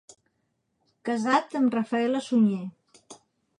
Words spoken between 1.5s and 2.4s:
amb Rafela